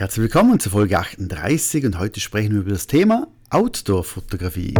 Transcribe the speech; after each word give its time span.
Herzlich 0.00 0.22
willkommen 0.22 0.58
zur 0.58 0.72
Folge 0.72 0.98
38 0.98 1.84
und 1.84 1.98
heute 1.98 2.20
sprechen 2.20 2.54
wir 2.54 2.60
über 2.60 2.70
das 2.70 2.86
Thema 2.86 3.28
Outdoor-Fotografie. 3.50 4.72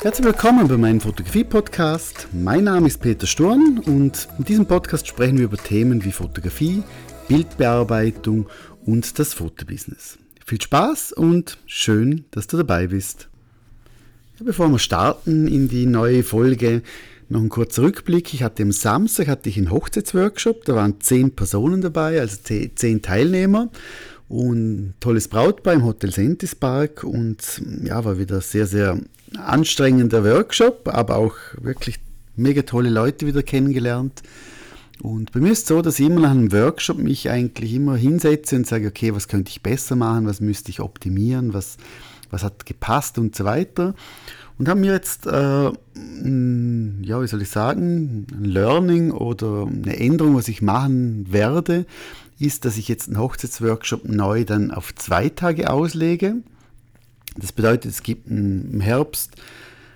Herzlich 0.00 0.24
willkommen 0.24 0.68
bei 0.68 0.78
meinem 0.78 1.02
Fotografie-Podcast. 1.02 2.28
Mein 2.32 2.64
Name 2.64 2.86
ist 2.86 3.02
Peter 3.02 3.26
Sturm 3.26 3.82
und 3.84 4.26
in 4.38 4.44
diesem 4.44 4.64
Podcast 4.64 5.06
sprechen 5.06 5.36
wir 5.36 5.44
über 5.44 5.58
Themen 5.58 6.02
wie 6.02 6.12
Fotografie, 6.12 6.82
Bildbearbeitung 7.28 8.48
und 8.86 9.18
das 9.18 9.34
Fotobusiness. 9.34 10.16
Viel 10.46 10.62
Spaß 10.62 11.12
und 11.12 11.58
schön, 11.66 12.24
dass 12.30 12.46
du 12.46 12.56
dabei 12.56 12.86
bist. 12.86 13.28
Bevor 14.40 14.70
wir 14.70 14.78
starten 14.78 15.46
in 15.46 15.68
die 15.68 15.84
neue 15.84 16.22
Folge, 16.22 16.82
noch 17.28 17.40
ein 17.40 17.48
kurzer 17.48 17.82
Rückblick. 17.82 18.32
Ich 18.34 18.42
hatte 18.42 18.62
am 18.62 18.72
Samstag 18.72 19.28
hatte 19.28 19.48
ich 19.48 19.56
einen 19.56 19.70
Hochzeitsworkshop, 19.70 20.64
da 20.64 20.74
waren 20.74 21.00
zehn 21.00 21.34
Personen 21.34 21.80
dabei, 21.80 22.20
also 22.20 22.36
zehn 22.42 23.02
Teilnehmer 23.02 23.70
und 24.28 24.94
tolles 25.00 25.28
Brautpaar 25.28 25.74
im 25.74 25.84
Hotel 25.84 26.12
Sentis 26.12 26.54
Park 26.54 27.04
und 27.04 27.62
ja, 27.82 28.04
war 28.04 28.18
wieder 28.18 28.40
sehr, 28.40 28.66
sehr 28.66 28.98
anstrengender 29.36 30.24
Workshop, 30.24 30.88
aber 30.88 31.16
auch 31.16 31.34
wirklich 31.60 31.98
mega 32.36 32.62
tolle 32.62 32.90
Leute 32.90 33.26
wieder 33.26 33.42
kennengelernt. 33.42 34.22
Und 35.00 35.32
bei 35.32 35.40
mir 35.40 35.52
ist 35.52 35.62
es 35.62 35.68
so, 35.68 35.80
dass 35.80 36.00
ich 36.00 36.06
immer 36.06 36.22
nach 36.22 36.30
einem 36.30 36.50
Workshop 36.52 36.98
mich 36.98 37.30
eigentlich 37.30 37.74
immer 37.74 37.96
hinsetze 37.96 38.56
und 38.56 38.66
sage, 38.66 38.88
okay, 38.88 39.14
was 39.14 39.28
könnte 39.28 39.50
ich 39.50 39.62
besser 39.62 39.96
machen, 39.96 40.26
was 40.26 40.40
müsste 40.40 40.70
ich 40.70 40.80
optimieren, 40.80 41.54
was, 41.54 41.76
was 42.30 42.42
hat 42.42 42.66
gepasst 42.66 43.18
und 43.18 43.36
so 43.36 43.44
weiter. 43.44 43.94
Und 44.58 44.68
haben 44.68 44.82
jetzt, 44.82 45.26
äh, 45.26 45.30
ja, 45.30 45.72
wie 47.22 47.26
soll 47.28 47.42
ich 47.42 47.48
sagen, 47.48 48.26
ein 48.32 48.44
Learning 48.44 49.12
oder 49.12 49.66
eine 49.66 49.98
Änderung, 49.98 50.34
was 50.34 50.48
ich 50.48 50.62
machen 50.62 51.26
werde, 51.30 51.86
ist, 52.40 52.64
dass 52.64 52.76
ich 52.76 52.88
jetzt 52.88 53.08
einen 53.08 53.18
Hochzeitsworkshop 53.18 54.04
neu 54.08 54.44
dann 54.44 54.70
auf 54.70 54.94
zwei 54.94 55.28
Tage 55.28 55.70
auslege. 55.70 56.36
Das 57.36 57.52
bedeutet, 57.52 57.92
es 57.92 58.02
gibt 58.02 58.28
im 58.28 58.80
Herbst 58.80 59.36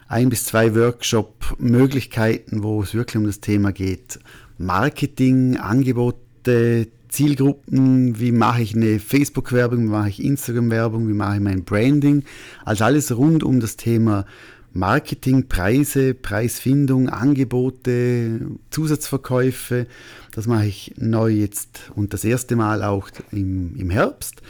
ein 0.06 0.28
bis 0.28 0.44
zwei 0.44 0.74
Workshop-Möglichkeiten, 0.74 2.62
wo 2.62 2.82
es 2.82 2.94
wirklich 2.94 3.16
um 3.16 3.26
das 3.26 3.40
Thema 3.40 3.72
geht. 3.72 4.20
Marketing, 4.58 5.56
Angebote, 5.56 6.88
Zielgruppen, 7.12 8.18
wie 8.18 8.32
mache 8.32 8.62
ich 8.62 8.74
eine 8.74 8.98
Facebook-Werbung, 8.98 9.84
wie 9.84 9.90
mache 9.90 10.08
ich 10.08 10.24
Instagram-Werbung, 10.24 11.08
wie 11.08 11.12
mache 11.12 11.36
ich 11.36 11.42
mein 11.42 11.64
Branding. 11.64 12.24
Also 12.64 12.84
alles 12.84 13.14
rund 13.16 13.44
um 13.44 13.60
das 13.60 13.76
Thema 13.76 14.24
Marketing, 14.72 15.48
Preise, 15.48 16.14
Preisfindung, 16.14 17.10
Angebote, 17.10 18.40
Zusatzverkäufe. 18.70 19.86
Das 20.32 20.46
mache 20.46 20.66
ich 20.66 20.94
neu 20.96 21.28
jetzt 21.28 21.90
und 21.94 22.14
das 22.14 22.24
erste 22.24 22.56
Mal 22.56 22.82
auch 22.82 23.10
im, 23.30 23.76
im 23.76 23.90
Herbst. 23.90 24.40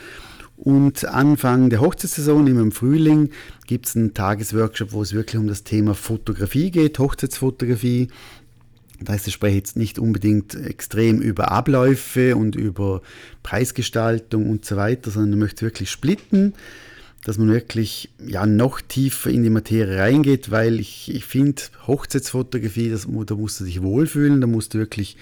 Und 0.56 1.04
Anfang 1.06 1.70
der 1.70 1.80
Hochzeitssaison, 1.80 2.46
im 2.46 2.70
Frühling, 2.70 3.30
gibt 3.66 3.86
es 3.86 3.96
einen 3.96 4.14
Tagesworkshop, 4.14 4.92
wo 4.92 5.02
es 5.02 5.12
wirklich 5.12 5.40
um 5.40 5.48
das 5.48 5.64
Thema 5.64 5.96
Fotografie 5.96 6.70
geht, 6.70 7.00
Hochzeitsfotografie. 7.00 8.06
Das 9.04 9.14
heißt, 9.14 9.28
ich 9.28 9.34
spreche 9.34 9.56
jetzt 9.56 9.76
nicht 9.76 9.98
unbedingt 9.98 10.54
extrem 10.54 11.20
über 11.20 11.50
Abläufe 11.50 12.36
und 12.36 12.56
über 12.56 13.02
Preisgestaltung 13.42 14.48
und 14.48 14.64
so 14.64 14.76
weiter, 14.76 15.10
sondern 15.10 15.32
ich 15.32 15.38
möchte 15.38 15.64
wirklich 15.64 15.90
splitten, 15.90 16.54
dass 17.24 17.38
man 17.38 17.48
wirklich 17.48 18.10
ja, 18.24 18.46
noch 18.46 18.80
tiefer 18.80 19.30
in 19.30 19.42
die 19.42 19.50
Materie 19.50 19.98
reingeht, 19.98 20.50
weil 20.50 20.80
ich, 20.80 21.14
ich 21.14 21.24
finde, 21.24 21.62
Hochzeitsfotografie, 21.86 22.90
das, 22.90 23.06
da 23.26 23.34
musst 23.34 23.60
du 23.60 23.64
dich 23.64 23.82
wohlfühlen, 23.82 24.40
da 24.40 24.46
musst 24.46 24.74
du 24.74 24.78
wirklich 24.78 25.16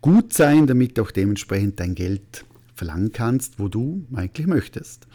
gut 0.00 0.32
sein, 0.32 0.66
damit 0.66 0.98
auch 1.00 1.10
dementsprechend 1.10 1.80
dein 1.80 1.94
Geld 1.94 2.44
verlangen 2.74 3.12
kannst, 3.12 3.58
wo 3.58 3.68
du 3.68 4.06
eigentlich 4.14 4.46
möchtest. 4.46 5.06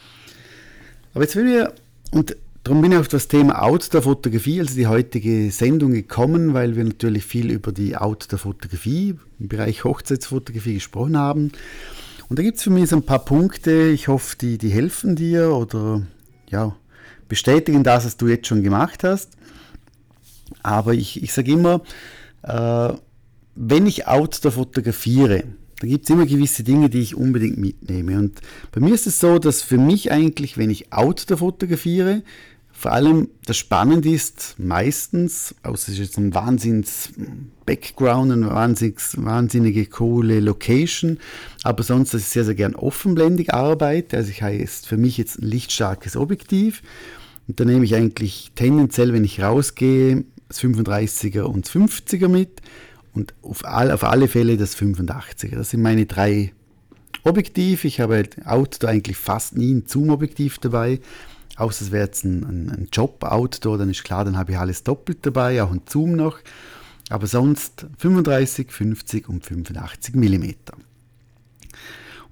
Aber 1.13 1.23
jetzt 1.23 1.35
will 1.35 1.45
wir, 1.45 1.73
und 2.11 2.35
Darum 2.65 2.81
bin 2.81 2.93
ich 2.93 2.97
auf 2.97 3.07
das 3.07 3.27
Thema 3.27 3.61
Outdoor-Fotografie, 3.61 4.59
also 4.59 4.73
die 4.73 4.87
heutige 4.87 5.51
Sendung 5.51 5.91
gekommen, 5.91 6.55
weil 6.55 6.75
wir 6.75 6.83
natürlich 6.83 7.23
viel 7.23 7.51
über 7.51 7.71
die 7.71 7.95
Outdoor-Fotografie 7.95 9.19
im 9.39 9.47
Bereich 9.47 9.83
Hochzeitsfotografie 9.83 10.73
gesprochen 10.73 11.15
haben. 11.15 11.51
Und 12.27 12.39
da 12.39 12.41
gibt 12.41 12.57
es 12.57 12.63
für 12.63 12.71
mich 12.71 12.89
so 12.89 12.95
ein 12.95 13.03
paar 13.03 13.23
Punkte, 13.23 13.89
ich 13.89 14.07
hoffe, 14.07 14.35
die, 14.41 14.57
die 14.57 14.69
helfen 14.69 15.15
dir 15.15 15.51
oder 15.51 16.01
ja, 16.49 16.75
bestätigen 17.29 17.83
das, 17.83 18.03
was 18.03 18.17
du 18.17 18.27
jetzt 18.29 18.47
schon 18.47 18.63
gemacht 18.63 19.03
hast. 19.03 19.33
Aber 20.63 20.95
ich, 20.95 21.21
ich 21.21 21.33
sage 21.33 21.51
immer, 21.51 21.83
äh, 22.41 22.93
wenn 23.53 23.85
ich 23.85 24.07
Outdoor 24.07 24.53
fotografiere, 24.53 25.43
da 25.81 25.87
gibt 25.87 26.05
es 26.05 26.09
immer 26.09 26.25
gewisse 26.25 26.63
Dinge, 26.63 26.89
die 26.89 27.01
ich 27.01 27.13
unbedingt 27.13 27.59
mitnehme. 27.59 28.17
Und 28.17 28.41
bei 28.71 28.81
mir 28.81 28.95
ist 28.95 29.05
es 29.05 29.19
so, 29.19 29.37
dass 29.37 29.61
für 29.61 29.77
mich 29.77 30.11
eigentlich, 30.11 30.57
wenn 30.57 30.71
ich 30.71 30.91
Outdoor 30.91 31.37
fotografiere, 31.37 32.23
vor 32.77 32.91
allem 32.91 33.29
das 33.45 33.57
Spannende 33.57 34.09
ist 34.09 34.55
meistens, 34.57 35.55
außer 35.63 35.87
es 35.87 35.93
ist 35.93 35.99
jetzt 35.99 36.17
ein 36.17 36.33
Wahnsinns-Background, 36.33 38.33
eine 38.33 38.49
wahnsinns, 38.49 39.15
wahnsinnige 39.17 39.85
coole 39.85 40.41
Location, 40.41 41.19
aber 41.63 41.83
sonst, 41.83 42.13
dass 42.13 42.23
ich 42.23 42.27
sehr, 42.27 42.43
sehr 42.43 42.53
gern 42.53 42.75
offenblendig 42.75 43.53
arbeite. 43.53 44.17
Also 44.17 44.29
ich 44.29 44.41
heißt 44.41 44.87
für 44.87 44.97
mich 44.97 45.17
jetzt 45.17 45.39
ein 45.39 45.47
lichtstarkes 45.47 46.17
Objektiv. 46.17 46.83
Und 47.47 47.59
da 47.59 47.65
nehme 47.65 47.85
ich 47.85 47.95
eigentlich 47.95 48.51
tendenziell, 48.55 49.13
wenn 49.13 49.23
ich 49.23 49.41
rausgehe, 49.41 50.25
das 50.49 50.61
35er 50.61 51.43
und 51.43 51.65
das 51.65 51.73
50er 51.73 52.27
mit 52.27 52.61
und 53.13 53.33
auf, 53.41 53.63
all, 53.63 53.91
auf 53.91 54.03
alle 54.03 54.27
Fälle 54.27 54.57
das 54.57 54.77
85er. 54.77 55.55
Das 55.55 55.69
sind 55.69 55.81
meine 55.81 56.07
drei 56.07 56.51
Objektive. 57.23 57.87
Ich 57.87 58.01
habe 58.01 58.23
Outdoor 58.43 58.89
eigentlich 58.89 59.17
fast 59.17 59.55
nie 59.55 59.73
ein 59.73 59.85
Zoom-Objektiv 59.87 60.57
dabei. 60.57 60.99
Außer 61.55 61.85
es 61.85 61.91
wäre 61.91 62.05
jetzt 62.05 62.23
ein, 62.25 62.43
ein, 62.43 62.69
ein 62.69 62.87
Job 62.91 63.23
Outdoor, 63.23 63.77
dann 63.77 63.89
ist 63.89 64.03
klar, 64.03 64.25
dann 64.25 64.37
habe 64.37 64.51
ich 64.53 64.57
alles 64.57 64.83
doppelt 64.83 65.19
dabei, 65.25 65.63
auch 65.63 65.71
ein 65.71 65.81
Zoom 65.87 66.13
noch. 66.13 66.39
Aber 67.09 67.27
sonst 67.27 67.85
35, 67.97 68.71
50 68.71 69.29
und 69.29 69.45
85 69.45 70.15
mm. 70.15 70.45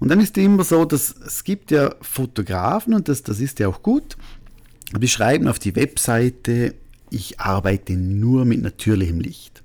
Und 0.00 0.08
dann 0.08 0.20
ist 0.20 0.36
es 0.36 0.44
immer 0.44 0.64
so, 0.64 0.84
dass 0.84 1.14
es 1.24 1.44
gibt 1.44 1.70
ja 1.70 1.94
Fotografen 2.00 2.94
und 2.94 3.08
das, 3.08 3.22
das 3.22 3.40
ist 3.40 3.60
ja 3.60 3.68
auch 3.68 3.82
gut, 3.82 4.16
die 4.98 5.08
schreiben 5.08 5.48
auf 5.48 5.58
die 5.58 5.76
Webseite, 5.76 6.74
ich 7.10 7.40
arbeite 7.40 7.94
nur 7.94 8.44
mit 8.44 8.62
natürlichem 8.62 9.20
Licht. 9.20 9.62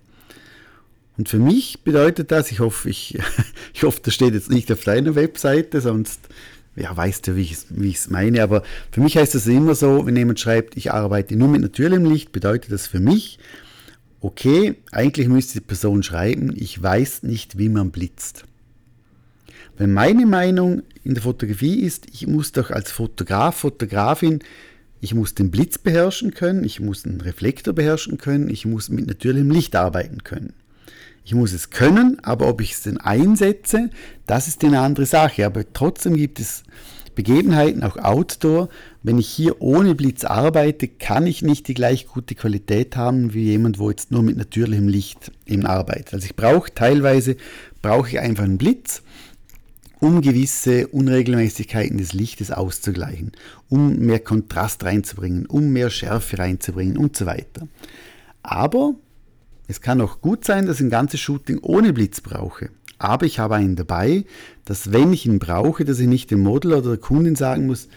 Und 1.17 1.27
für 1.27 1.39
mich 1.39 1.81
bedeutet 1.83 2.31
das, 2.31 2.51
ich 2.51 2.59
hoffe, 2.59 2.89
ich, 2.89 3.17
ich 3.73 3.83
hoffe, 3.83 3.99
das 4.03 4.13
steht 4.13 4.33
jetzt 4.33 4.49
nicht 4.49 4.71
auf 4.71 4.83
deiner 4.83 5.15
Webseite, 5.15 5.81
sonst 5.81 6.29
ja, 6.79 6.95
weißt 6.95 7.27
du, 7.27 7.35
wie 7.35 7.41
ich 7.41 7.95
es 7.95 8.09
meine, 8.09 8.41
aber 8.41 8.63
für 8.91 9.01
mich 9.01 9.17
heißt 9.17 9.35
es 9.35 9.47
immer 9.47 9.75
so, 9.75 10.05
wenn 10.05 10.15
jemand 10.15 10.39
schreibt, 10.39 10.77
ich 10.77 10.91
arbeite 10.91 11.35
nur 11.35 11.49
mit 11.49 11.61
natürlichem 11.61 12.05
Licht, 12.05 12.31
bedeutet 12.31 12.71
das 12.71 12.87
für 12.87 12.99
mich, 12.99 13.39
okay, 14.21 14.75
eigentlich 14.91 15.27
müsste 15.27 15.59
die 15.59 15.65
Person 15.65 16.03
schreiben, 16.03 16.53
ich 16.55 16.81
weiß 16.81 17.23
nicht, 17.23 17.57
wie 17.57 17.69
man 17.69 17.91
blitzt. 17.91 18.45
Weil 19.77 19.87
meine 19.87 20.25
Meinung 20.25 20.83
in 21.03 21.13
der 21.13 21.23
Fotografie 21.23 21.79
ist, 21.81 22.07
ich 22.11 22.27
muss 22.27 22.51
doch 22.51 22.69
als 22.69 22.91
Fotograf, 22.91 23.55
Fotografin, 23.57 24.39
ich 25.01 25.13
muss 25.13 25.35
den 25.35 25.51
Blitz 25.51 25.77
beherrschen 25.77 26.33
können, 26.33 26.65
ich 26.65 26.81
muss 26.81 27.03
den 27.03 27.21
Reflektor 27.21 27.73
beherrschen 27.73 28.17
können, 28.17 28.49
ich 28.49 28.65
muss 28.65 28.89
mit 28.89 29.07
natürlichem 29.07 29.51
Licht 29.51 29.75
arbeiten 29.75 30.23
können. 30.23 30.53
Ich 31.23 31.33
muss 31.33 31.53
es 31.53 31.69
können, 31.69 32.17
aber 32.23 32.47
ob 32.47 32.61
ich 32.61 32.73
es 32.73 32.83
denn 32.83 32.97
einsetze, 32.97 33.89
das 34.25 34.47
ist 34.47 34.63
eine 34.63 34.79
andere 34.79 35.05
Sache. 35.05 35.45
Aber 35.45 35.63
trotzdem 35.73 36.15
gibt 36.15 36.39
es 36.39 36.63
Begebenheiten, 37.15 37.83
auch 37.83 37.97
Outdoor. 37.97 38.69
Wenn 39.03 39.17
ich 39.17 39.27
hier 39.27 39.61
ohne 39.61 39.93
Blitz 39.93 40.23
arbeite, 40.23 40.87
kann 40.87 41.27
ich 41.27 41.41
nicht 41.41 41.67
die 41.67 41.73
gleich 41.73 42.07
gute 42.07 42.33
Qualität 42.33 42.95
haben 42.95 43.33
wie 43.33 43.43
jemand, 43.43 43.77
wo 43.77 43.89
jetzt 43.89 44.11
nur 44.11 44.23
mit 44.23 44.37
natürlichem 44.37 44.87
Licht 44.87 45.31
eben 45.45 45.65
arbeitet. 45.65 46.13
Also 46.13 46.25
ich 46.25 46.35
brauche 46.37 46.73
teilweise 46.73 47.35
brauche 47.81 48.07
ich 48.09 48.19
einfach 48.19 48.45
einen 48.45 48.57
Blitz, 48.57 49.01
um 49.99 50.21
gewisse 50.21 50.87
Unregelmäßigkeiten 50.87 51.97
des 51.97 52.13
Lichtes 52.13 52.51
auszugleichen, 52.51 53.33
um 53.67 53.97
mehr 53.97 54.19
Kontrast 54.19 54.83
reinzubringen, 54.85 55.45
um 55.45 55.71
mehr 55.71 55.89
Schärfe 55.89 56.39
reinzubringen 56.39 56.97
und 56.97 57.17
so 57.17 57.25
weiter. 57.25 57.67
Aber 58.43 58.95
es 59.69 59.81
kann 59.81 60.01
auch 60.01 60.19
gut 60.19 60.45
sein, 60.45 60.65
dass 60.65 60.77
ich 60.77 60.87
ein 60.87 60.89
ganzes 60.89 61.19
Shooting 61.19 61.59
ohne 61.61 61.93
Blitz 61.93 62.21
brauche. 62.21 62.71
Aber 62.97 63.27
ich 63.27 63.37
habe 63.37 63.55
einen 63.55 63.75
dabei, 63.75 64.25
dass 64.65 64.91
wenn 64.91 65.13
ich 65.13 65.27
ihn 65.27 65.37
brauche, 65.37 65.85
dass 65.85 65.99
ich 65.99 66.07
nicht 66.07 66.31
dem 66.31 66.39
Model 66.39 66.73
oder 66.73 66.89
der 66.89 66.97
Kundin 66.97 67.35
sagen 67.35 67.67
muss, 67.67 67.87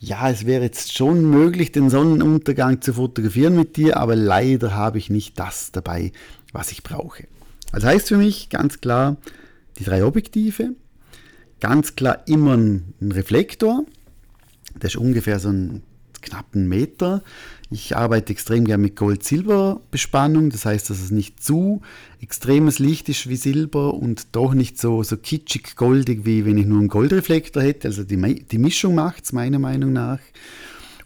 ja, 0.00 0.30
es 0.30 0.46
wäre 0.46 0.64
jetzt 0.64 0.94
schon 0.94 1.28
möglich, 1.28 1.70
den 1.70 1.90
Sonnenuntergang 1.90 2.80
zu 2.80 2.94
fotografieren 2.94 3.56
mit 3.56 3.76
dir, 3.76 3.98
aber 3.98 4.16
leider 4.16 4.74
habe 4.74 4.96
ich 4.96 5.10
nicht 5.10 5.38
das 5.38 5.70
dabei, 5.70 6.12
was 6.52 6.72
ich 6.72 6.82
brauche. 6.82 7.26
Also 7.72 7.88
heißt 7.88 8.08
für 8.08 8.16
mich 8.16 8.48
ganz 8.48 8.80
klar 8.80 9.18
die 9.78 9.84
drei 9.84 10.04
Objektive, 10.04 10.70
ganz 11.60 11.94
klar 11.94 12.22
immer 12.26 12.56
ein 12.56 12.94
Reflektor, 13.02 13.84
der 14.80 14.88
ist 14.88 14.96
ungefähr 14.96 15.40
so 15.40 15.50
ein 15.50 15.82
knapp 16.28 16.54
einen 16.54 16.68
Meter. 16.68 17.22
Ich 17.70 17.96
arbeite 17.96 18.32
extrem 18.32 18.64
gern 18.64 18.80
mit 18.80 18.96
Gold-Silber-Bespannung, 18.96 20.50
das 20.50 20.64
heißt, 20.64 20.88
dass 20.88 21.00
es 21.00 21.10
nicht 21.10 21.42
zu 21.42 21.82
extremes 22.20 22.78
Licht 22.78 23.08
ist 23.08 23.28
wie 23.28 23.36
Silber 23.36 23.94
und 23.94 24.28
doch 24.32 24.54
nicht 24.54 24.78
so, 24.78 25.02
so 25.02 25.16
kitschig 25.16 25.76
goldig, 25.76 26.24
wie 26.24 26.44
wenn 26.44 26.58
ich 26.58 26.66
nur 26.66 26.78
einen 26.78 26.88
Goldreflektor 26.88 27.62
hätte. 27.62 27.88
Also 27.88 28.04
die, 28.04 28.44
die 28.44 28.58
Mischung 28.58 28.94
macht 28.94 29.24
es 29.24 29.32
meiner 29.32 29.58
Meinung 29.58 29.92
nach. 29.92 30.20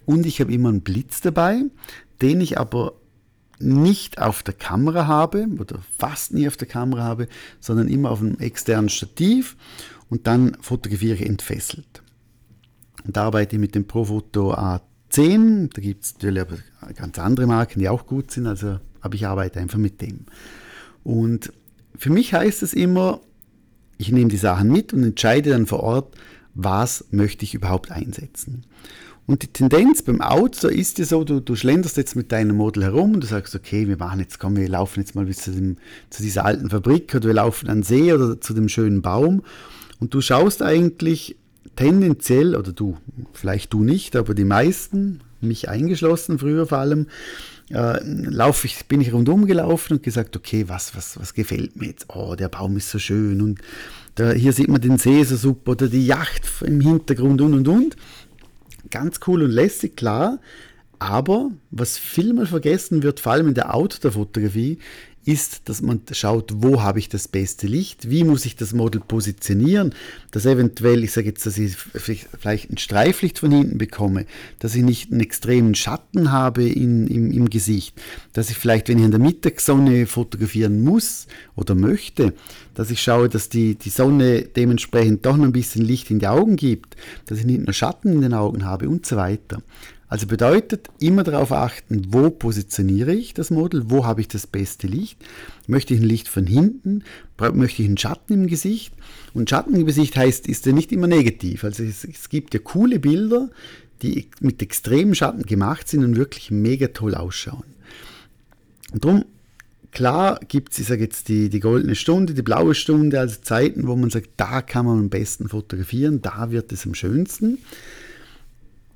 Und 0.04 0.26
ich 0.26 0.40
habe 0.40 0.52
immer 0.52 0.68
einen 0.68 0.82
Blitz 0.82 1.20
dabei, 1.20 1.62
den 2.20 2.40
ich 2.40 2.58
aber 2.58 2.94
nicht 3.58 4.20
auf 4.20 4.42
der 4.42 4.54
Kamera 4.54 5.06
habe 5.06 5.46
oder 5.58 5.80
fast 5.98 6.34
nie 6.34 6.48
auf 6.48 6.56
der 6.56 6.68
Kamera 6.68 7.02
habe, 7.02 7.28
sondern 7.60 7.88
immer 7.88 8.10
auf 8.10 8.20
einem 8.20 8.38
externen 8.38 8.88
Stativ 8.88 9.56
und 10.10 10.26
dann 10.26 10.56
fotografiere 10.60 11.14
ich 11.14 11.26
entfesselt. 11.26 12.02
Und 13.04 13.16
da 13.16 13.24
arbeite 13.24 13.56
ich 13.56 13.60
mit 13.60 13.74
dem 13.74 13.86
Profoto 13.86 14.52
A10, 15.12 15.70
da 15.74 15.82
gibt 15.82 16.04
es 16.04 16.14
natürlich 16.14 16.40
aber 16.40 16.92
ganz 16.94 17.18
andere 17.18 17.46
Marken, 17.46 17.80
die 17.80 17.88
auch 17.88 18.06
gut 18.06 18.30
sind, 18.30 18.46
also, 18.46 18.78
aber 19.00 19.14
ich 19.14 19.26
arbeite 19.26 19.60
einfach 19.60 19.78
mit 19.78 20.00
dem. 20.00 20.26
Und 21.04 21.52
für 21.96 22.10
mich 22.10 22.34
heißt 22.34 22.62
es 22.62 22.72
immer, 22.72 23.20
ich 23.98 24.10
nehme 24.10 24.30
die 24.30 24.36
Sachen 24.36 24.70
mit 24.70 24.92
und 24.92 25.02
entscheide 25.02 25.50
dann 25.50 25.66
vor 25.66 25.80
Ort, 25.80 26.16
was 26.54 27.04
möchte 27.10 27.44
ich 27.44 27.54
überhaupt 27.54 27.90
einsetzen. 27.90 28.64
Und 29.26 29.42
die 29.42 29.48
Tendenz 29.48 30.02
beim 30.02 30.20
Auto 30.20 30.66
ist 30.66 30.98
ja 30.98 31.04
so, 31.04 31.22
du, 31.22 31.40
du 31.40 31.54
schlenderst 31.54 31.96
jetzt 31.96 32.16
mit 32.16 32.32
deinem 32.32 32.56
Model 32.56 32.82
herum 32.82 33.14
und 33.14 33.20
du 33.20 33.26
sagst, 33.26 33.54
okay, 33.54 33.86
wir 33.86 33.96
machen 33.96 34.18
jetzt, 34.18 34.40
komm, 34.40 34.56
wir 34.56 34.68
laufen 34.68 35.00
jetzt 35.00 35.14
mal 35.14 35.26
bis 35.26 35.38
zu, 35.38 35.52
dem, 35.52 35.76
zu 36.10 36.22
dieser 36.22 36.44
alten 36.44 36.70
Fabrik 36.70 37.14
oder 37.14 37.28
wir 37.28 37.34
laufen 37.34 37.68
an 37.68 37.78
den 37.78 37.82
See 37.84 38.12
oder 38.12 38.40
zu 38.40 38.52
dem 38.52 38.68
schönen 38.68 39.00
Baum 39.00 39.42
und 40.00 40.12
du 40.12 40.20
schaust 40.20 40.62
eigentlich 40.62 41.36
tendenziell, 41.76 42.56
oder 42.56 42.72
du, 42.72 42.96
vielleicht 43.32 43.72
du 43.72 43.84
nicht, 43.84 44.16
aber 44.16 44.34
die 44.34 44.44
meisten, 44.44 45.20
mich 45.40 45.68
eingeschlossen 45.68 46.38
früher 46.38 46.66
vor 46.66 46.78
allem, 46.78 47.06
äh, 47.70 47.98
lauf 48.04 48.64
ich, 48.64 48.86
bin 48.86 49.00
ich 49.00 49.12
rundum 49.12 49.46
gelaufen 49.46 49.94
und 49.94 50.02
gesagt, 50.02 50.36
okay, 50.36 50.64
was, 50.68 50.94
was, 50.94 51.18
was 51.18 51.34
gefällt 51.34 51.76
mir 51.76 51.88
jetzt? 51.88 52.06
Oh, 52.08 52.34
der 52.34 52.48
Baum 52.48 52.76
ist 52.76 52.90
so 52.90 52.98
schön 52.98 53.40
und 53.40 53.60
da, 54.14 54.32
hier 54.32 54.52
sieht 54.52 54.68
man 54.68 54.80
den 54.80 54.98
See 54.98 55.24
so 55.24 55.36
super 55.36 55.72
oder 55.72 55.88
die 55.88 56.06
Yacht 56.06 56.42
im 56.60 56.80
Hintergrund 56.80 57.40
und 57.40 57.54
und 57.54 57.68
und 57.68 57.96
ganz 58.90 59.20
cool 59.26 59.42
und 59.42 59.50
lässig, 59.50 59.96
klar. 59.96 60.38
Aber 60.98 61.50
was 61.72 61.98
vielmal 61.98 62.46
vergessen 62.46 63.02
wird, 63.02 63.18
vor 63.18 63.32
allem 63.32 63.48
in 63.48 63.54
der 63.54 63.74
Outdoor-Fotografie, 63.74 64.78
ist, 65.24 65.68
dass 65.68 65.82
man 65.82 66.00
schaut, 66.10 66.52
wo 66.56 66.82
habe 66.82 66.98
ich 66.98 67.08
das 67.08 67.28
beste 67.28 67.66
Licht, 67.66 68.10
wie 68.10 68.24
muss 68.24 68.44
ich 68.44 68.56
das 68.56 68.72
Model 68.72 69.00
positionieren, 69.00 69.94
dass 70.32 70.46
eventuell, 70.46 71.04
ich 71.04 71.12
sage 71.12 71.28
jetzt, 71.28 71.46
dass 71.46 71.58
ich 71.58 71.76
vielleicht 71.76 72.70
ein 72.70 72.78
Streiflicht 72.78 73.38
von 73.38 73.52
hinten 73.52 73.78
bekomme, 73.78 74.26
dass 74.58 74.74
ich 74.74 74.82
nicht 74.82 75.12
einen 75.12 75.20
extremen 75.20 75.74
Schatten 75.74 76.32
habe 76.32 76.66
in, 76.66 77.06
im, 77.06 77.30
im 77.30 77.50
Gesicht, 77.50 77.94
dass 78.32 78.50
ich 78.50 78.56
vielleicht, 78.56 78.88
wenn 78.88 78.98
ich 78.98 79.04
in 79.04 79.10
der 79.12 79.20
Mittagssonne 79.20 80.06
fotografieren 80.06 80.82
muss 80.82 81.28
oder 81.54 81.74
möchte, 81.74 82.34
dass 82.74 82.90
ich 82.90 83.00
schaue, 83.00 83.28
dass 83.28 83.48
die, 83.48 83.76
die 83.76 83.90
Sonne 83.90 84.42
dementsprechend 84.42 85.24
doch 85.24 85.36
noch 85.36 85.44
ein 85.44 85.52
bisschen 85.52 85.84
Licht 85.84 86.10
in 86.10 86.18
die 86.18 86.26
Augen 86.26 86.56
gibt, 86.56 86.96
dass 87.26 87.38
ich 87.38 87.44
nicht 87.44 87.64
nur 87.64 87.72
Schatten 87.72 88.12
in 88.12 88.22
den 88.22 88.34
Augen 88.34 88.64
habe 88.64 88.88
und 88.88 89.06
so 89.06 89.16
weiter. 89.16 89.62
Also 90.12 90.26
bedeutet 90.26 90.90
immer 91.00 91.22
darauf 91.22 91.52
achten, 91.52 92.08
wo 92.12 92.28
positioniere 92.28 93.14
ich 93.14 93.32
das 93.32 93.48
Model, 93.50 93.84
wo 93.86 94.04
habe 94.04 94.20
ich 94.20 94.28
das 94.28 94.46
beste 94.46 94.86
Licht. 94.86 95.18
Möchte 95.66 95.94
ich 95.94 96.00
ein 96.00 96.06
Licht 96.06 96.28
von 96.28 96.46
hinten, 96.46 97.02
möchte 97.54 97.80
ich 97.80 97.88
einen 97.88 97.96
Schatten 97.96 98.34
im 98.34 98.46
Gesicht. 98.46 98.92
Und 99.32 99.48
Schatten 99.48 99.74
im 99.74 99.86
Gesicht 99.86 100.14
heißt, 100.14 100.46
ist 100.48 100.66
ja 100.66 100.72
nicht 100.72 100.92
immer 100.92 101.06
negativ. 101.06 101.64
Also 101.64 101.82
es, 101.82 102.04
es 102.04 102.28
gibt 102.28 102.52
ja 102.52 102.60
coole 102.62 102.98
Bilder, 102.98 103.48
die 104.02 104.28
mit 104.40 104.60
extremen 104.60 105.14
Schatten 105.14 105.44
gemacht 105.44 105.88
sind 105.88 106.04
und 106.04 106.14
wirklich 106.14 106.50
mega 106.50 106.88
toll 106.88 107.14
ausschauen. 107.14 107.64
Und 108.92 109.06
darum, 109.06 109.24
klar 109.92 110.40
gibt 110.46 110.74
es, 110.74 110.78
ich 110.80 110.88
sage 110.88 111.04
jetzt, 111.04 111.28
die, 111.28 111.48
die 111.48 111.60
goldene 111.60 111.94
Stunde, 111.94 112.34
die 112.34 112.42
blaue 112.42 112.74
Stunde, 112.74 113.18
also 113.18 113.40
Zeiten, 113.40 113.86
wo 113.86 113.96
man 113.96 114.10
sagt, 114.10 114.28
da 114.36 114.60
kann 114.60 114.84
man 114.84 114.98
am 114.98 115.08
besten 115.08 115.48
fotografieren, 115.48 116.20
da 116.20 116.50
wird 116.50 116.70
es 116.70 116.84
am 116.84 116.94
schönsten. 116.94 117.56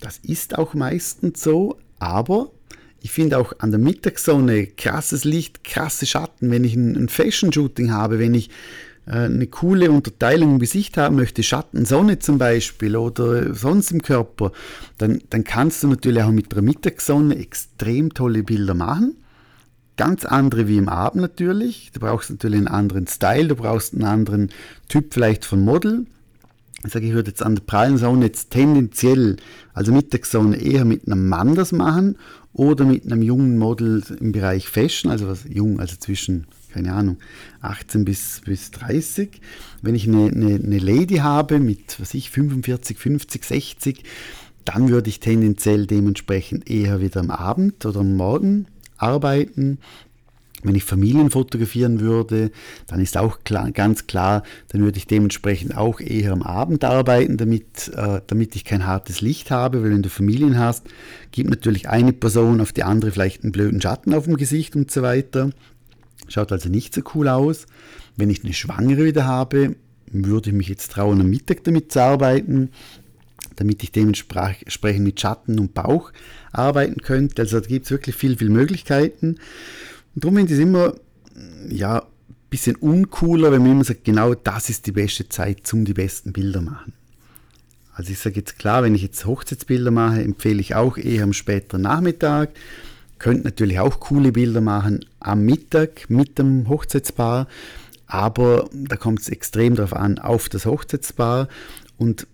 Das 0.00 0.18
ist 0.18 0.58
auch 0.58 0.74
meistens 0.74 1.42
so, 1.42 1.78
aber 1.98 2.50
ich 3.06 3.12
finde 3.12 3.38
auch 3.38 3.52
an 3.58 3.70
der 3.70 3.78
Mittagssonne 3.78 4.66
krasses 4.66 5.24
Licht, 5.24 5.64
krasse 5.64 6.06
Schatten. 6.06 6.50
Wenn 6.50 6.64
ich 6.64 6.74
ein, 6.74 7.08
Fashion-Shooting 7.08 7.92
habe, 7.92 8.18
wenn 8.18 8.34
ich 8.34 8.50
äh, 9.06 9.12
eine 9.12 9.46
coole 9.46 9.90
Unterteilung 9.90 10.54
im 10.54 10.58
Gesicht 10.58 10.96
haben 10.96 11.16
möchte, 11.16 11.42
Schatten, 11.42 11.84
Sonne 11.84 12.18
zum 12.18 12.38
Beispiel 12.38 12.96
oder 12.96 13.54
sonst 13.54 13.92
im 13.92 14.02
Körper, 14.02 14.52
dann, 14.98 15.22
dann 15.30 15.44
kannst 15.44 15.82
du 15.82 15.88
natürlich 15.88 16.22
auch 16.22 16.32
mit 16.32 16.52
der 16.52 16.62
Mittagssonne 16.62 17.38
extrem 17.38 18.12
tolle 18.12 18.42
Bilder 18.42 18.74
machen. 18.74 19.16
Ganz 19.96 20.24
andere 20.24 20.68
wie 20.68 20.76
im 20.76 20.88
Abend 20.88 21.22
natürlich. 21.22 21.90
Du 21.94 22.00
brauchst 22.00 22.30
natürlich 22.30 22.58
einen 22.58 22.68
anderen 22.68 23.06
Style, 23.06 23.48
du 23.48 23.56
brauchst 23.56 23.94
einen 23.94 24.04
anderen 24.04 24.50
Typ 24.88 25.14
vielleicht 25.14 25.44
von 25.44 25.64
Model 25.64 26.06
sage, 26.92 27.06
ich 27.06 27.12
würde 27.12 27.30
jetzt 27.30 27.42
an 27.42 27.56
der 27.56 27.62
prallen 27.62 27.98
Sonne 27.98 28.26
jetzt 28.26 28.50
tendenziell, 28.50 29.36
also 29.74 29.92
Mittagssonne, 29.92 30.56
eher 30.56 30.84
mit 30.84 31.06
einem 31.06 31.28
Mann 31.28 31.54
das 31.54 31.72
machen 31.72 32.16
oder 32.52 32.84
mit 32.84 33.04
einem 33.04 33.22
jungen 33.22 33.58
Model 33.58 34.02
im 34.20 34.32
Bereich 34.32 34.68
Fashion, 34.68 35.10
also 35.10 35.28
was 35.28 35.44
jung, 35.48 35.80
also 35.80 35.96
zwischen, 35.96 36.46
keine 36.72 36.92
Ahnung, 36.92 37.18
18 37.60 38.04
bis, 38.04 38.40
bis 38.44 38.70
30. 38.70 39.40
Wenn 39.82 39.94
ich 39.94 40.06
eine, 40.06 40.26
eine, 40.26 40.54
eine 40.54 40.78
Lady 40.78 41.16
habe 41.16 41.60
mit, 41.60 42.00
was 42.00 42.14
ich, 42.14 42.30
45, 42.30 42.98
50, 42.98 43.44
60, 43.44 44.04
dann 44.64 44.88
würde 44.88 45.08
ich 45.08 45.20
tendenziell 45.20 45.86
dementsprechend 45.86 46.68
eher 46.68 47.00
wieder 47.00 47.20
am 47.20 47.30
Abend 47.30 47.84
oder 47.86 48.00
am 48.00 48.16
Morgen 48.16 48.66
arbeiten. 48.96 49.78
Wenn 50.62 50.74
ich 50.74 50.84
Familien 50.84 51.30
fotografieren 51.30 52.00
würde, 52.00 52.50
dann 52.86 53.00
ist 53.00 53.16
auch 53.16 53.40
klar, 53.44 53.70
ganz 53.72 54.06
klar, 54.06 54.42
dann 54.68 54.82
würde 54.82 54.98
ich 54.98 55.06
dementsprechend 55.06 55.76
auch 55.76 56.00
eher 56.00 56.32
am 56.32 56.42
Abend 56.42 56.82
arbeiten, 56.82 57.36
damit, 57.36 57.92
äh, 57.94 58.20
damit 58.26 58.56
ich 58.56 58.64
kein 58.64 58.86
hartes 58.86 59.20
Licht 59.20 59.50
habe, 59.50 59.82
weil 59.82 59.90
wenn 59.90 60.02
du 60.02 60.08
Familien 60.08 60.58
hast, 60.58 60.86
gibt 61.30 61.50
natürlich 61.50 61.88
eine 61.88 62.12
Person 62.12 62.60
auf 62.60 62.72
die 62.72 62.84
andere 62.84 63.12
vielleicht 63.12 63.42
einen 63.42 63.52
blöden 63.52 63.80
Schatten 63.80 64.14
auf 64.14 64.24
dem 64.24 64.36
Gesicht 64.36 64.74
und 64.76 64.90
so 64.90 65.02
weiter. 65.02 65.50
Schaut 66.28 66.50
also 66.52 66.68
nicht 66.68 66.94
so 66.94 67.02
cool 67.14 67.28
aus. 67.28 67.66
Wenn 68.16 68.30
ich 68.30 68.42
eine 68.42 68.54
Schwangere 68.54 69.04
wieder 69.04 69.26
habe, 69.26 69.76
würde 70.10 70.50
ich 70.50 70.56
mich 70.56 70.68
jetzt 70.68 70.92
trauen, 70.92 71.20
am 71.20 71.28
Mittag 71.28 71.64
damit 71.64 71.92
zu 71.92 72.02
arbeiten, 72.02 72.70
damit 73.56 73.82
ich 73.82 73.92
dementsprechend 73.92 75.04
mit 75.04 75.20
Schatten 75.20 75.58
und 75.58 75.74
Bauch 75.74 76.12
arbeiten 76.52 77.02
könnte. 77.02 77.42
Also 77.42 77.60
da 77.60 77.66
gibt 77.66 77.86
es 77.86 77.90
wirklich 77.90 78.16
viel, 78.16 78.36
viel 78.36 78.50
Möglichkeiten. 78.50 79.36
Und 80.16 80.24
darum 80.24 80.36
finde 80.36 80.52
ich 80.54 80.58
es 80.58 80.64
immer, 80.64 80.94
ja, 81.68 81.98
ein 81.98 82.06
bisschen 82.48 82.76
uncooler, 82.76 83.52
wenn 83.52 83.60
man 83.60 83.72
immer 83.72 83.84
sagt, 83.84 84.04
genau 84.04 84.34
das 84.34 84.70
ist 84.70 84.86
die 84.86 84.92
beste 84.92 85.28
Zeit, 85.28 85.66
zum 85.66 85.84
die 85.84 85.92
besten 85.92 86.32
Bilder 86.32 86.62
machen. 86.62 86.94
Also 87.92 88.12
ich 88.12 88.18
sage 88.18 88.36
jetzt 88.36 88.58
klar, 88.58 88.82
wenn 88.82 88.94
ich 88.94 89.02
jetzt 89.02 89.26
Hochzeitsbilder 89.26 89.90
mache, 89.90 90.22
empfehle 90.22 90.60
ich 90.60 90.74
auch 90.74 90.96
eher 90.96 91.22
am 91.22 91.34
späteren 91.34 91.82
Nachmittag. 91.82 92.50
Könnt 93.18 93.44
natürlich 93.44 93.78
auch 93.78 94.00
coole 94.00 94.32
Bilder 94.32 94.62
machen 94.62 95.04
am 95.20 95.44
Mittag 95.44 96.08
mit 96.08 96.38
dem 96.38 96.66
Hochzeitspaar, 96.66 97.46
aber 98.06 98.70
da 98.72 98.96
kommt 98.96 99.20
es 99.20 99.28
extrem 99.28 99.74
darauf 99.74 99.92
an, 99.92 100.18
auf 100.18 100.48
das 100.48 100.64
Hochzeitspaar 100.64 101.48
und 101.98 102.26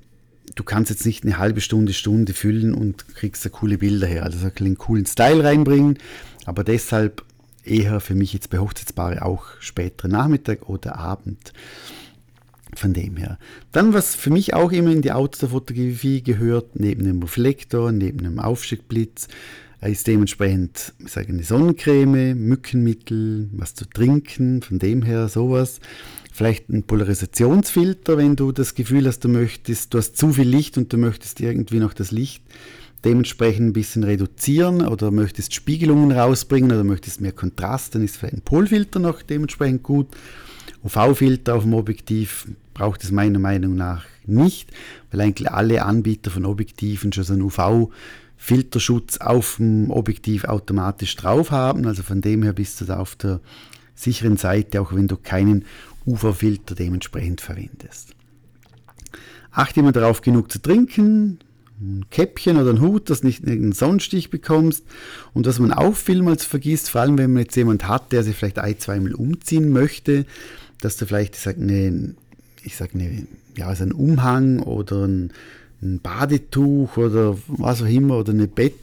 du 0.54 0.62
kannst 0.62 0.90
jetzt 0.90 1.04
nicht 1.04 1.24
eine 1.24 1.38
halbe 1.38 1.60
Stunde, 1.60 1.94
Stunde 1.94 2.32
füllen 2.32 2.74
und 2.74 3.08
kriegst 3.16 3.44
da 3.44 3.48
coole 3.48 3.78
Bilder 3.78 4.06
her. 4.06 4.22
Also 4.22 4.38
einen 4.56 4.78
coolen 4.78 5.06
Style 5.06 5.42
reinbringen, 5.42 5.98
aber 6.44 6.62
deshalb 6.62 7.24
eher 7.64 8.00
für 8.00 8.14
mich 8.14 8.32
jetzt 8.32 8.50
bei 8.50 8.58
Hochzeitspaare 8.58 9.24
auch 9.24 9.44
später 9.60 10.08
Nachmittag 10.08 10.68
oder 10.68 10.96
Abend. 10.96 11.52
Von 12.74 12.94
dem 12.94 13.18
her. 13.18 13.38
Dann, 13.70 13.92
was 13.92 14.14
für 14.14 14.30
mich 14.30 14.54
auch 14.54 14.72
immer 14.72 14.90
in 14.92 15.02
die 15.02 15.12
Outdoor-Fotografie 15.12 16.22
gehört, 16.22 16.80
neben 16.80 17.04
dem 17.04 17.20
Reflektor, 17.22 17.92
neben 17.92 18.22
dem 18.22 18.38
Aufsteckblitz, 18.38 19.28
ist 19.82 20.06
dementsprechend 20.06 20.94
ich 20.98 21.12
sage, 21.12 21.28
eine 21.28 21.42
Sonnencreme, 21.42 22.34
Mückenmittel, 22.34 23.50
was 23.52 23.74
zu 23.74 23.84
trinken, 23.84 24.62
von 24.62 24.78
dem 24.78 25.02
her 25.02 25.28
sowas. 25.28 25.80
Vielleicht 26.32 26.70
ein 26.70 26.84
Polarisationsfilter, 26.84 28.16
wenn 28.16 28.36
du 28.36 28.52
das 28.52 28.74
Gefühl 28.74 29.06
hast, 29.06 29.20
du 29.20 29.28
möchtest, 29.28 29.92
du 29.92 29.98
hast 29.98 30.16
zu 30.16 30.32
viel 30.32 30.48
Licht 30.48 30.78
und 30.78 30.92
du 30.92 30.96
möchtest 30.96 31.40
irgendwie 31.40 31.78
noch 31.78 31.92
das 31.92 32.10
Licht 32.10 32.42
dementsprechend 33.04 33.68
ein 33.68 33.72
bisschen 33.72 34.04
reduzieren 34.04 34.86
oder 34.86 35.10
möchtest 35.10 35.54
Spiegelungen 35.54 36.12
rausbringen 36.12 36.70
oder 36.70 36.84
möchtest 36.84 37.20
mehr 37.20 37.32
Kontrast, 37.32 37.94
dann 37.94 38.02
ist 38.02 38.16
vielleicht 38.16 38.34
ein 38.34 38.42
Polfilter 38.42 38.98
noch 38.98 39.22
dementsprechend 39.22 39.82
gut. 39.82 40.08
UV-Filter 40.84 41.54
auf 41.54 41.62
dem 41.62 41.74
Objektiv 41.74 42.48
braucht 42.74 43.04
es 43.04 43.10
meiner 43.10 43.38
Meinung 43.38 43.74
nach 43.74 44.04
nicht, 44.24 44.70
weil 45.10 45.20
eigentlich 45.20 45.50
alle 45.50 45.84
Anbieter 45.84 46.30
von 46.30 46.44
Objektiven 46.44 47.12
schon 47.12 47.24
so 47.24 47.32
einen 47.32 47.42
UV-Filterschutz 47.42 49.18
auf 49.18 49.56
dem 49.56 49.90
Objektiv 49.90 50.44
automatisch 50.44 51.14
drauf 51.16 51.50
haben. 51.50 51.86
Also 51.86 52.02
von 52.02 52.20
dem 52.20 52.42
her 52.42 52.52
bist 52.52 52.80
du 52.80 52.84
da 52.84 52.98
auf 52.98 53.16
der 53.16 53.40
sicheren 53.94 54.36
Seite, 54.36 54.80
auch 54.80 54.92
wenn 54.94 55.08
du 55.08 55.16
keinen 55.16 55.64
UV-Filter 56.06 56.74
dementsprechend 56.74 57.40
verwendest. 57.40 58.14
Achte 59.50 59.80
immer 59.80 59.92
darauf, 59.92 60.22
genug 60.22 60.50
zu 60.50 60.60
trinken, 60.60 61.38
ein 61.82 62.06
Käppchen 62.10 62.56
oder 62.56 62.70
ein 62.70 62.80
Hut, 62.80 63.10
dass 63.10 63.20
du 63.20 63.26
nicht 63.26 63.46
einen 63.46 63.72
Sonnenstich 63.72 64.30
bekommst. 64.30 64.84
Und 65.34 65.46
was 65.46 65.58
man 65.58 65.72
auch 65.72 65.94
vielmals 65.94 66.44
vergisst, 66.44 66.90
vor 66.90 67.00
allem 67.00 67.18
wenn 67.18 67.32
man 67.32 67.42
jetzt 67.42 67.56
jemand 67.56 67.88
hat, 67.88 68.12
der 68.12 68.22
sich 68.22 68.36
vielleicht 68.36 68.58
ein, 68.58 68.78
zweimal 68.78 69.14
umziehen 69.14 69.70
möchte, 69.70 70.24
dass 70.80 70.96
du 70.96 71.06
vielleicht, 71.06 71.34
ich 71.34 71.42
sag, 71.42 71.56
eine, 71.56 72.14
ich 72.62 72.76
sag, 72.76 72.94
eine, 72.94 73.26
ja, 73.56 73.66
also 73.66 73.84
ein 73.84 73.92
Umhang 73.92 74.60
oder 74.60 75.06
ein, 75.06 75.32
ein 75.82 76.00
Badetuch 76.00 76.96
oder 76.96 77.36
was 77.48 77.82
auch 77.82 77.88
immer 77.88 78.18
oder 78.18 78.32
eine 78.32 78.48
Bett, 78.48 78.74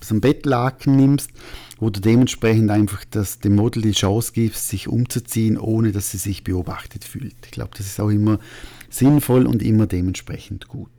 so 0.00 0.14
ein 0.14 0.20
Bettlaken 0.20 0.96
nimmst, 0.96 1.30
wo 1.78 1.90
du 1.90 2.00
dementsprechend 2.00 2.70
einfach 2.70 3.04
das, 3.10 3.40
dem 3.40 3.56
Model 3.56 3.82
die 3.82 3.92
Chance 3.92 4.32
gibst, 4.32 4.68
sich 4.68 4.88
umzuziehen, 4.88 5.58
ohne 5.58 5.92
dass 5.92 6.10
sie 6.10 6.18
sich 6.18 6.44
beobachtet 6.44 7.04
fühlt. 7.04 7.34
Ich 7.46 7.50
glaube, 7.50 7.70
das 7.76 7.86
ist 7.86 8.00
auch 8.00 8.10
immer 8.10 8.38
sinnvoll 8.90 9.46
und 9.46 9.62
immer 9.62 9.86
dementsprechend 9.86 10.68
gut. 10.68 10.90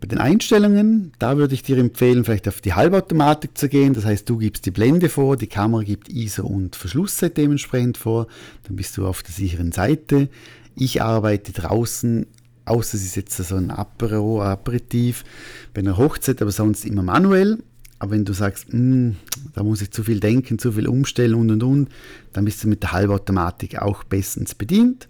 Bei 0.00 0.08
den 0.08 0.18
Einstellungen, 0.18 1.12
da 1.18 1.38
würde 1.38 1.54
ich 1.54 1.62
dir 1.62 1.78
empfehlen, 1.78 2.24
vielleicht 2.24 2.48
auf 2.48 2.60
die 2.60 2.74
Halbautomatik 2.74 3.56
zu 3.56 3.68
gehen. 3.68 3.94
Das 3.94 4.04
heißt, 4.04 4.28
du 4.28 4.36
gibst 4.36 4.66
die 4.66 4.70
Blende 4.70 5.08
vor, 5.08 5.36
die 5.36 5.46
Kamera 5.46 5.82
gibt 5.82 6.10
ISO 6.10 6.46
und 6.46 6.76
Verschlusszeit 6.76 7.36
dementsprechend 7.36 7.96
vor. 7.96 8.26
Dann 8.64 8.76
bist 8.76 8.96
du 8.96 9.06
auf 9.06 9.22
der 9.22 9.32
sicheren 9.32 9.72
Seite. 9.72 10.28
Ich 10.76 11.00
arbeite 11.00 11.52
draußen, 11.52 12.26
außer 12.64 12.96
es 12.96 13.04
ist 13.04 13.16
jetzt 13.16 13.36
so 13.36 13.56
ein 13.56 13.70
Apero, 13.70 14.42
Aperitif, 14.42 15.24
bei 15.72 15.80
einer 15.80 15.96
Hochzeit, 15.96 16.42
aber 16.42 16.50
sonst 16.50 16.84
immer 16.84 17.02
manuell. 17.02 17.58
Aber 17.98 18.10
wenn 18.10 18.24
du 18.24 18.32
sagst, 18.32 18.72
hm, 18.72 19.16
da 19.54 19.62
muss 19.62 19.80
ich 19.80 19.90
zu 19.90 20.02
viel 20.02 20.20
denken, 20.20 20.58
zu 20.58 20.72
viel 20.72 20.88
umstellen 20.88 21.34
und 21.34 21.50
und 21.50 21.62
und, 21.62 21.88
dann 22.32 22.44
bist 22.44 22.62
du 22.62 22.68
mit 22.68 22.82
der 22.82 22.92
Halbautomatik 22.92 23.80
auch 23.80 24.04
bestens 24.04 24.54
bedient. 24.54 25.08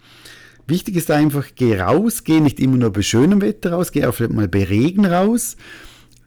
Wichtig 0.66 0.96
ist 0.96 1.10
einfach, 1.10 1.46
geh 1.54 1.78
raus, 1.78 2.24
geh 2.24 2.40
nicht 2.40 2.58
immer 2.58 2.76
nur 2.76 2.90
bei 2.90 3.02
schönem 3.02 3.40
Wetter 3.42 3.72
raus, 3.72 3.92
geh 3.92 4.06
auch 4.06 4.14
vielleicht 4.14 4.32
mal 4.32 4.48
bei 4.48 4.64
Regen 4.64 5.04
raus. 5.04 5.56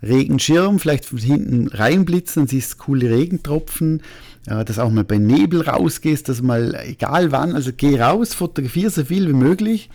Regenschirm, 0.04 0.78
vielleicht 0.78 1.06
von 1.06 1.18
hinten 1.18 1.68
reinblitzen, 1.70 2.44
dann 2.44 2.48
siehst 2.48 2.74
du 2.74 2.78
coole 2.78 3.10
Regentropfen, 3.10 4.04
dass 4.46 4.78
auch 4.78 4.92
mal 4.92 5.04
bei 5.04 5.18
Nebel 5.18 5.62
rausgehst, 5.62 6.30
dass 6.30 6.42
mal, 6.44 6.80
egal 6.86 7.32
wann, 7.32 7.54
also 7.54 7.72
geh 7.76 8.00
raus, 8.00 8.36
fotografiere 8.36 8.92
so 8.92 9.06
viel 9.06 9.28
wie 9.28 9.34
möglich, 9.34 9.90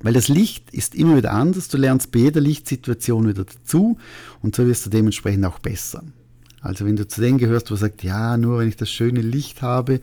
weil 0.00 0.12
das 0.12 0.28
Licht 0.28 0.70
ist 0.72 0.94
immer 0.94 1.16
wieder 1.16 1.32
anders, 1.32 1.66
du 1.68 1.76
lernst 1.76 2.12
bei 2.12 2.20
jeder 2.20 2.40
Lichtsituation 2.40 3.28
wieder 3.28 3.44
dazu 3.44 3.98
und 4.42 4.54
so 4.54 4.64
wirst 4.66 4.86
du 4.86 4.90
dementsprechend 4.90 5.44
auch 5.44 5.58
besser. 5.58 6.04
Also 6.60 6.84
wenn 6.84 6.94
du 6.94 7.08
zu 7.08 7.20
denen 7.20 7.38
gehörst, 7.38 7.70
wo 7.72 7.76
sagt, 7.76 8.04
ja, 8.04 8.36
nur 8.36 8.60
wenn 8.60 8.68
ich 8.68 8.76
das 8.76 8.90
schöne 8.90 9.22
Licht 9.22 9.60
habe, 9.60 10.00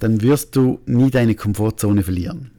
dann 0.00 0.20
wirst 0.20 0.56
du 0.56 0.80
nie 0.86 1.10
deine 1.10 1.36
Komfortzone 1.36 2.02
verlieren. 2.02 2.50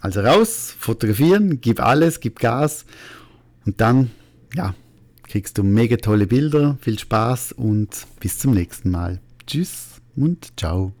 Also 0.00 0.20
raus, 0.20 0.74
fotografieren, 0.78 1.60
gib 1.60 1.80
alles, 1.80 2.20
gib 2.20 2.38
Gas 2.38 2.84
und 3.66 3.80
dann, 3.80 4.10
ja, 4.54 4.74
kriegst 5.24 5.58
du 5.58 5.64
mega 5.64 5.96
tolle 5.96 6.26
Bilder, 6.26 6.78
viel 6.80 6.98
Spaß 6.98 7.52
und 7.52 8.06
bis 8.20 8.38
zum 8.38 8.52
nächsten 8.52 8.90
Mal. 8.90 9.20
Tschüss 9.46 10.00
und 10.14 10.58
ciao. 10.58 10.92